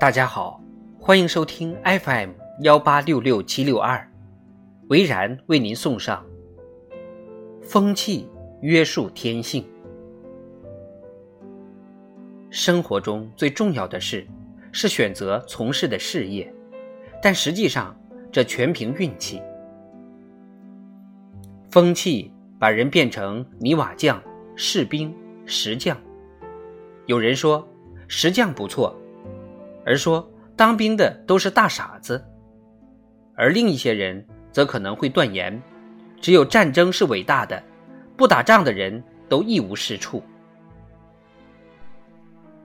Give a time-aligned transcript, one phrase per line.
[0.00, 0.62] 大家好，
[1.00, 4.08] 欢迎收听 FM 幺八六六七六二，
[4.90, 6.24] 维然为您送上
[7.60, 8.30] 风气
[8.60, 9.66] 约束天性。
[12.48, 14.24] 生活中最重要的事
[14.70, 16.54] 是选择从事的事业，
[17.20, 19.42] 但实际上这全凭运气。
[21.72, 24.22] 风气把人变成泥瓦匠、
[24.54, 25.12] 士兵、
[25.44, 25.98] 石匠。
[27.06, 27.66] 有人说
[28.06, 28.96] 石匠不错。
[29.88, 32.22] 而说当兵的都是大傻子，
[33.34, 35.62] 而另一些人则可能会断言，
[36.20, 37.62] 只有战争是伟大的，
[38.14, 40.22] 不打仗的人都一无是处。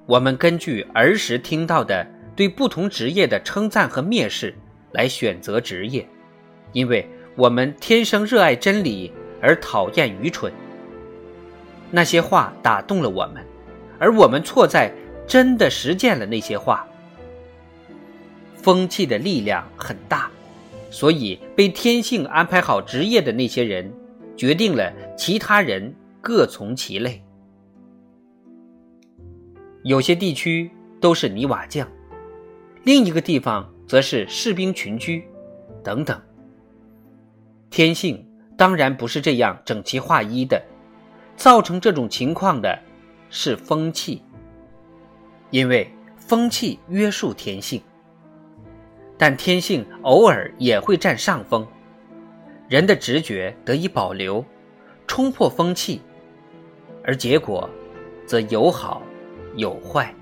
[0.06, 2.06] 我们根据儿时听到的
[2.36, 4.54] 对不同职业的称赞和蔑视
[4.92, 6.06] 来选择职业，
[6.74, 10.52] 因为我们天生热爱真理而讨厌愚蠢。
[11.90, 13.42] 那些话打动了我们，
[13.98, 14.94] 而我们错在
[15.26, 16.86] 真的实践了那些话。
[18.64, 20.32] 风气的力量很大，
[20.90, 23.94] 所以被天性安排好职业的那些人，
[24.38, 27.22] 决定了其他人各从其类。
[29.84, 30.72] 有些地区
[31.02, 31.86] 都是泥瓦匠，
[32.84, 35.26] 另一个地方则是士兵群居，
[35.84, 36.20] 等等。
[37.70, 40.64] 天性当然不是这样整齐划一的，
[41.36, 42.80] 造成这种情况的
[43.30, 44.22] 是风气，
[45.50, 47.82] 因为风气约束天性。
[49.18, 51.66] 但天性偶尔也会占上风，
[52.68, 54.44] 人的直觉得以保留，
[55.08, 56.02] 冲破风气，
[57.04, 57.70] 而结果
[58.26, 59.02] 则有好
[59.56, 60.14] 有坏。